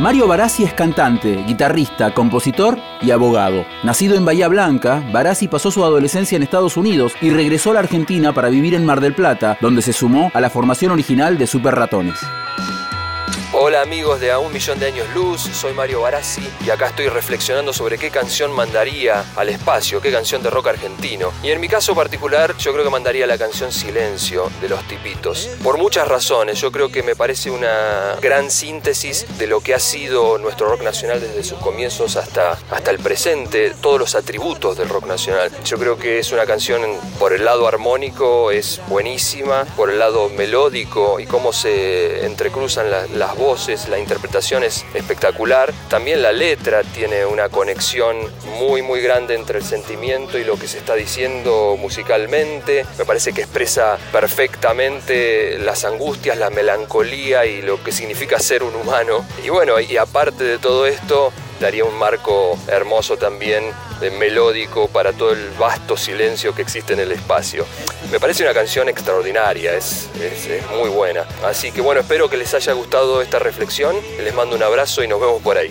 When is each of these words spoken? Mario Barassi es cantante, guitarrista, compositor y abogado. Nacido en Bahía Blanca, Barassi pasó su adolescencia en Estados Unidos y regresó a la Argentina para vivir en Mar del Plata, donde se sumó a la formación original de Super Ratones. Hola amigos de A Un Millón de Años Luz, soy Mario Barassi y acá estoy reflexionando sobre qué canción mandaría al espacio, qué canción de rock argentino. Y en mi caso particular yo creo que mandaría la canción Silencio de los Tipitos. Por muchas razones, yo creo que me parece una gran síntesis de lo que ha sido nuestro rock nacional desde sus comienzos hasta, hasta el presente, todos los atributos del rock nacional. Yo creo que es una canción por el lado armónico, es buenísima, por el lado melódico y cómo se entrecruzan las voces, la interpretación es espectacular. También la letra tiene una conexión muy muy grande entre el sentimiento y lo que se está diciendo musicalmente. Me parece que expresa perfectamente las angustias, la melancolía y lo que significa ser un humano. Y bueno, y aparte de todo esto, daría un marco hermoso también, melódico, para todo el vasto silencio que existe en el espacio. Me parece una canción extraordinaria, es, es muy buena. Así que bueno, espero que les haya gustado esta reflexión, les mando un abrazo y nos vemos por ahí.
Mario 0.00 0.26
Barassi 0.26 0.64
es 0.64 0.72
cantante, 0.72 1.44
guitarrista, 1.46 2.14
compositor 2.14 2.78
y 3.02 3.10
abogado. 3.10 3.66
Nacido 3.82 4.16
en 4.16 4.24
Bahía 4.24 4.48
Blanca, 4.48 5.04
Barassi 5.12 5.46
pasó 5.46 5.70
su 5.70 5.84
adolescencia 5.84 6.36
en 6.36 6.42
Estados 6.42 6.78
Unidos 6.78 7.12
y 7.20 7.28
regresó 7.28 7.72
a 7.72 7.74
la 7.74 7.80
Argentina 7.80 8.32
para 8.32 8.48
vivir 8.48 8.72
en 8.72 8.86
Mar 8.86 9.02
del 9.02 9.14
Plata, 9.14 9.58
donde 9.60 9.82
se 9.82 9.92
sumó 9.92 10.30
a 10.32 10.40
la 10.40 10.48
formación 10.48 10.92
original 10.92 11.36
de 11.36 11.46
Super 11.46 11.74
Ratones. 11.74 12.18
Hola 13.62 13.82
amigos 13.82 14.20
de 14.20 14.30
A 14.30 14.38
Un 14.38 14.54
Millón 14.54 14.78
de 14.78 14.86
Años 14.86 15.06
Luz, 15.14 15.42
soy 15.42 15.74
Mario 15.74 16.00
Barassi 16.00 16.40
y 16.64 16.70
acá 16.70 16.86
estoy 16.86 17.08
reflexionando 17.08 17.74
sobre 17.74 17.98
qué 17.98 18.10
canción 18.10 18.50
mandaría 18.52 19.22
al 19.36 19.50
espacio, 19.50 20.00
qué 20.00 20.10
canción 20.10 20.42
de 20.42 20.48
rock 20.48 20.68
argentino. 20.68 21.30
Y 21.42 21.50
en 21.50 21.60
mi 21.60 21.68
caso 21.68 21.94
particular 21.94 22.56
yo 22.56 22.72
creo 22.72 22.84
que 22.84 22.90
mandaría 22.90 23.26
la 23.26 23.36
canción 23.36 23.70
Silencio 23.70 24.50
de 24.62 24.70
los 24.70 24.82
Tipitos. 24.88 25.50
Por 25.62 25.76
muchas 25.76 26.08
razones, 26.08 26.58
yo 26.58 26.72
creo 26.72 26.90
que 26.90 27.02
me 27.02 27.14
parece 27.14 27.50
una 27.50 28.16
gran 28.22 28.50
síntesis 28.50 29.26
de 29.36 29.46
lo 29.46 29.60
que 29.60 29.74
ha 29.74 29.78
sido 29.78 30.38
nuestro 30.38 30.66
rock 30.70 30.80
nacional 30.80 31.20
desde 31.20 31.44
sus 31.44 31.58
comienzos 31.58 32.16
hasta, 32.16 32.52
hasta 32.70 32.90
el 32.90 32.98
presente, 32.98 33.74
todos 33.82 33.98
los 33.98 34.14
atributos 34.14 34.78
del 34.78 34.88
rock 34.88 35.04
nacional. 35.04 35.50
Yo 35.66 35.76
creo 35.76 35.98
que 35.98 36.18
es 36.18 36.32
una 36.32 36.46
canción 36.46 36.80
por 37.18 37.34
el 37.34 37.44
lado 37.44 37.68
armónico, 37.68 38.52
es 38.52 38.80
buenísima, 38.88 39.66
por 39.76 39.90
el 39.90 39.98
lado 39.98 40.30
melódico 40.30 41.20
y 41.20 41.26
cómo 41.26 41.52
se 41.52 42.24
entrecruzan 42.24 42.90
las 42.90 43.36
voces, 43.36 43.49
la 43.88 43.98
interpretación 43.98 44.62
es 44.62 44.84
espectacular. 44.94 45.72
También 45.88 46.22
la 46.22 46.30
letra 46.30 46.84
tiene 46.84 47.26
una 47.26 47.48
conexión 47.48 48.16
muy 48.60 48.80
muy 48.80 49.00
grande 49.00 49.34
entre 49.34 49.58
el 49.58 49.64
sentimiento 49.64 50.38
y 50.38 50.44
lo 50.44 50.56
que 50.56 50.68
se 50.68 50.78
está 50.78 50.94
diciendo 50.94 51.76
musicalmente. 51.76 52.86
Me 52.96 53.04
parece 53.04 53.32
que 53.32 53.40
expresa 53.40 53.98
perfectamente 54.12 55.58
las 55.58 55.84
angustias, 55.84 56.38
la 56.38 56.50
melancolía 56.50 57.44
y 57.44 57.60
lo 57.60 57.82
que 57.82 57.90
significa 57.90 58.38
ser 58.38 58.62
un 58.62 58.76
humano. 58.76 59.26
Y 59.44 59.48
bueno, 59.48 59.80
y 59.80 59.96
aparte 59.96 60.44
de 60.44 60.58
todo 60.58 60.86
esto, 60.86 61.32
daría 61.60 61.84
un 61.84 61.96
marco 61.96 62.56
hermoso 62.68 63.16
también, 63.16 63.72
melódico, 64.16 64.86
para 64.86 65.12
todo 65.12 65.32
el 65.32 65.50
vasto 65.58 65.96
silencio 65.96 66.54
que 66.54 66.62
existe 66.62 66.92
en 66.92 67.00
el 67.00 67.10
espacio. 67.10 67.66
Me 68.10 68.18
parece 68.18 68.42
una 68.42 68.52
canción 68.52 68.88
extraordinaria, 68.88 69.74
es, 69.74 70.08
es 70.20 70.68
muy 70.70 70.88
buena. 70.88 71.24
Así 71.44 71.70
que 71.70 71.80
bueno, 71.80 72.00
espero 72.00 72.28
que 72.28 72.36
les 72.36 72.52
haya 72.54 72.72
gustado 72.72 73.22
esta 73.22 73.38
reflexión, 73.38 73.94
les 74.18 74.34
mando 74.34 74.56
un 74.56 74.62
abrazo 74.62 75.04
y 75.04 75.08
nos 75.08 75.20
vemos 75.20 75.40
por 75.42 75.56
ahí. 75.56 75.70